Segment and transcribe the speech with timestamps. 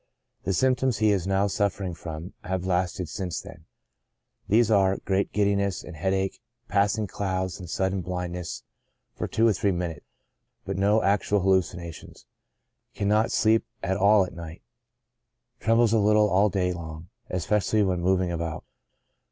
[0.45, 3.65] The symptoms he is now suffering from have lasted since then;
[4.47, 8.63] these are, great giddiness and headache, passing clouds, and sudden blindness
[9.13, 10.07] for two or three minutes,
[10.65, 12.25] but no ac tual hallucinations.
[12.95, 14.63] Cannot sleep at all at night.
[15.59, 18.63] Trembles a little all day long, especially when moving about.